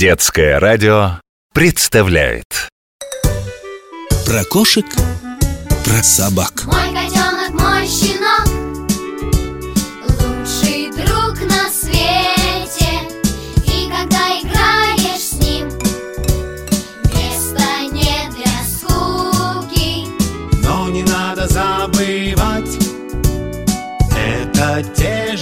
[0.00, 1.20] Детское радио
[1.52, 2.70] представляет.
[4.24, 4.86] Про кошек,
[5.84, 6.64] про собак.
[6.64, 8.46] Мой котенок, мой щенок
[10.08, 12.88] Лучший друг на свете.
[13.66, 15.68] И когда играешь с ним
[17.04, 20.06] Места нет для скуки.
[20.64, 22.74] Но не надо забывать
[24.16, 25.36] Это те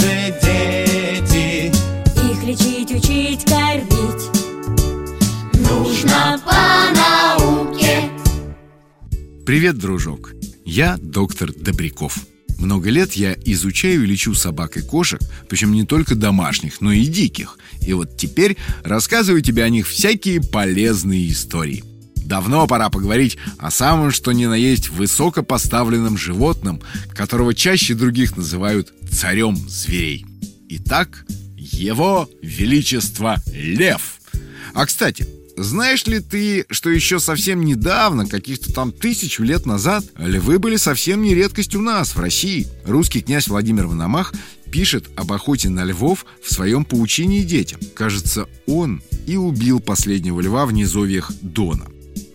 [9.48, 10.34] Привет, дружок!
[10.66, 12.18] Я доктор Добряков.
[12.58, 17.06] Много лет я изучаю и лечу собак и кошек, причем не только домашних, но и
[17.06, 17.58] диких.
[17.80, 21.82] И вот теперь рассказываю тебе о них всякие полезные истории.
[22.16, 26.82] Давно пора поговорить о самом что ни на есть высокопоставленном животном,
[27.14, 30.26] которого чаще других называют царем зверей.
[30.68, 31.24] Итак,
[31.56, 34.20] его величество лев.
[34.74, 35.26] А кстати,
[35.62, 41.22] знаешь ли ты, что еще совсем недавно, каких-то там тысячу лет назад, львы были совсем
[41.22, 42.66] не редкость у нас, в России?
[42.84, 44.32] Русский князь Владимир Вономах
[44.70, 47.80] пишет об охоте на львов в своем поучении детям.
[47.94, 51.86] Кажется, он и убил последнего льва в низовьях Дона.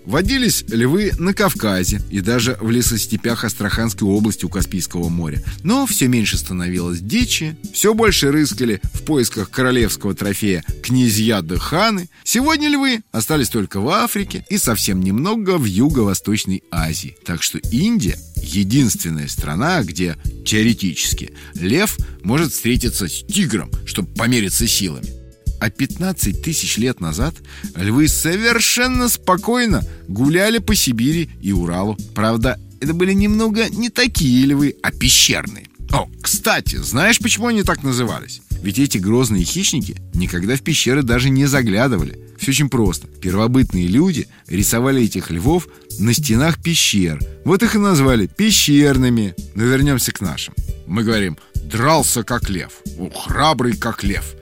[0.05, 5.41] Водились львы на Кавказе и даже в лесостепях Астраханской области у Каспийского моря.
[5.63, 12.09] Но все меньше становилось дичи, все больше рыскали в поисках королевского трофея князья да ханы.
[12.23, 17.15] Сегодня львы остались только в Африке и совсем немного в Юго-Восточной Азии.
[17.25, 25.22] Так что Индия единственная страна, где теоретически лев может встретиться с тигром, чтобы помериться силами.
[25.63, 27.35] А 15 тысяч лет назад
[27.77, 31.97] львы совершенно спокойно гуляли по Сибири и Уралу.
[32.13, 35.67] Правда, это были немного не такие львы, а пещерные.
[35.89, 38.41] О, кстати, знаешь, почему они так назывались?
[38.61, 42.19] Ведь эти грозные хищники никогда в пещеры даже не заглядывали.
[42.37, 43.07] Все очень просто.
[43.07, 47.21] Первобытные люди рисовали этих львов на стенах пещер.
[47.45, 49.33] Вот их и назвали пещерными.
[49.55, 50.55] Но вернемся к нашим.
[50.87, 54.35] Мы говорим «дрался как лев», «О, «храбрый как лев».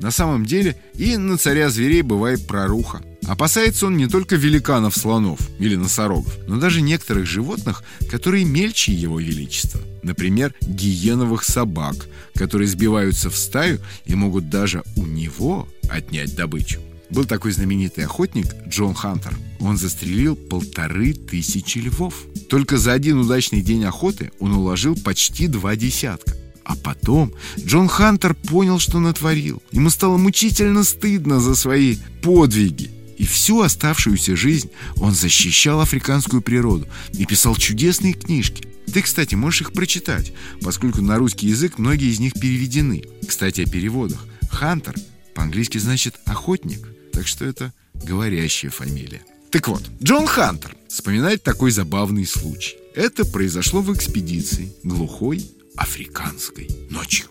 [0.00, 3.02] На самом деле и на царя зверей бывает проруха.
[3.26, 9.80] Опасается он не только великанов-слонов или носорогов, но даже некоторых животных, которые мельче его величества.
[10.02, 11.96] Например, гиеновых собак,
[12.34, 16.80] которые сбиваются в стаю и могут даже у него отнять добычу.
[17.10, 19.36] Был такой знаменитый охотник Джон Хантер.
[19.60, 22.14] Он застрелил полторы тысячи львов.
[22.48, 26.37] Только за один удачный день охоты он уложил почти два десятка.
[26.68, 29.62] А потом Джон Хантер понял, что натворил.
[29.72, 32.90] Ему стало мучительно стыдно за свои подвиги.
[33.16, 38.68] И всю оставшуюся жизнь он защищал африканскую природу и писал чудесные книжки.
[38.92, 43.02] Ты, кстати, можешь их прочитать, поскольку на русский язык многие из них переведены.
[43.26, 44.26] Кстати, о переводах.
[44.50, 44.94] Хантер
[45.34, 49.22] по-английски значит «охотник», так что это говорящая фамилия.
[49.50, 52.76] Так вот, Джон Хантер вспоминает такой забавный случай.
[52.94, 57.28] Это произошло в экспедиции глухой африканской ночью.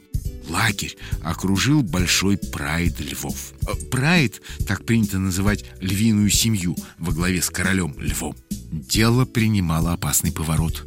[0.49, 3.53] Лагерь окружил большой прайд львов.
[3.67, 8.35] Э, Прайд, так принято называть львиную семью во главе с королем львом.
[8.71, 10.85] Дело принимало опасный поворот.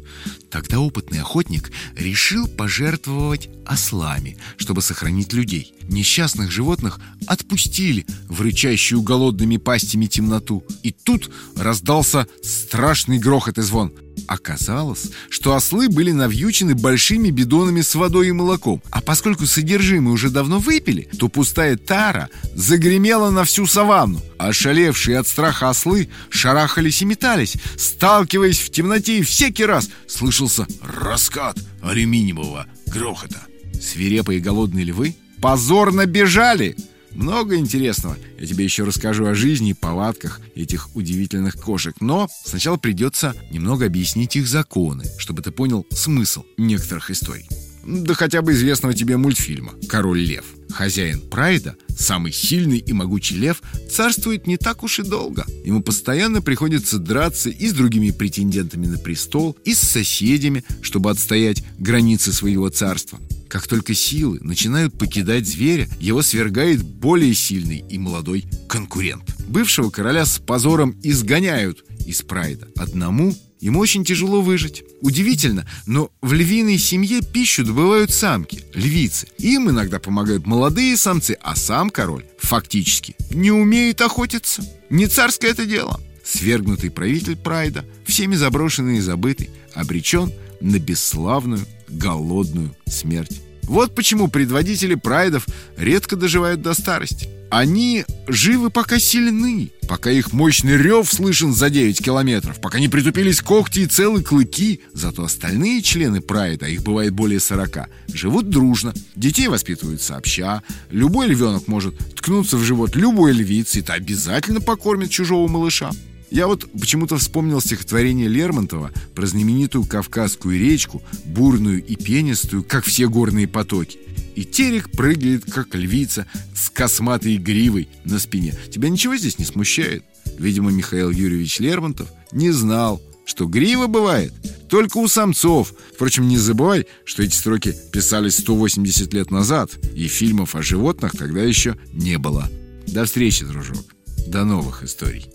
[0.49, 5.73] Тогда опытный охотник решил пожертвовать ослами, чтобы сохранить людей.
[5.83, 10.63] Несчастных животных отпустили в рычащую голодными пастями темноту.
[10.83, 13.93] И тут раздался страшный грохот и звон.
[14.27, 18.81] Оказалось, что ослы были навьючены большими бидонами с водой и молоком.
[18.89, 24.21] А поскольку содержимое уже давно выпили, то пустая тара загремела на всю саванну.
[24.37, 31.57] Ошалевшие от страха ослы шарахались и метались, сталкиваясь в темноте, и всякий раз слышался раскат
[31.81, 33.41] алюминиевого грохота.
[33.81, 36.75] Свирепые голодные львы позорно бежали.
[37.13, 38.17] Много интересного.
[38.39, 41.95] Я тебе еще расскажу о жизни и повадках этих удивительных кошек.
[41.99, 47.47] Но сначала придется немного объяснить их законы, чтобы ты понял смысл некоторых историй.
[47.85, 50.45] Да хотя бы известного тебе мультфильма «Король лев».
[50.69, 55.45] Хозяин Прайда, самый сильный и могучий лев, царствует не так уж и долго.
[55.65, 61.63] Ему постоянно приходится драться и с другими претендентами на престол, и с соседями, чтобы отстоять
[61.77, 63.19] границы своего царства.
[63.51, 69.23] Как только силы начинают покидать зверя, его свергает более сильный и молодой конкурент.
[69.45, 72.69] Бывшего короля с позором изгоняют из Прайда.
[72.77, 74.85] Одному ему очень тяжело выжить.
[75.01, 79.27] Удивительно, но в львиной семье пищу добывают самки, львицы.
[79.37, 84.63] Им иногда помогают молодые самцы, а сам король фактически не умеет охотиться.
[84.89, 85.99] Не царское это дело.
[86.23, 90.31] Свергнутый правитель Прайда, всеми заброшенный и забытый, обречен
[90.61, 93.41] на бесславную голодную смерть.
[93.63, 95.45] Вот почему предводители прайдов
[95.77, 97.29] редко доживают до старости.
[97.49, 103.41] Они живы пока сильны, пока их мощный рев слышен за 9 километров, пока не притупились
[103.41, 104.81] когти и целые клыки.
[104.93, 108.93] Зато остальные члены прайда, их бывает более 40, живут дружно.
[109.15, 110.63] Детей воспитывают сообща.
[110.89, 115.91] Любой львенок может ткнуться в живот любой львицы, и обязательно покормит чужого малыша.
[116.31, 123.09] Я вот почему-то вспомнил стихотворение Лермонтова про знаменитую Кавказскую речку, бурную и пенистую, как все
[123.09, 123.99] горные потоки.
[124.35, 126.25] И терек прыгает, как львица,
[126.55, 128.55] с косматой гривой на спине.
[128.71, 130.05] Тебя ничего здесь не смущает?
[130.39, 134.33] Видимо, Михаил Юрьевич Лермонтов не знал, что грива бывает
[134.69, 135.73] только у самцов.
[135.93, 141.43] Впрочем, не забывай, что эти строки писались 180 лет назад, и фильмов о животных тогда
[141.43, 142.49] еще не было.
[142.87, 143.83] До встречи, дружок.
[144.27, 145.29] До новых историй.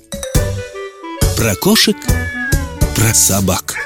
[1.37, 1.97] Про кошек,
[2.95, 3.86] про собак.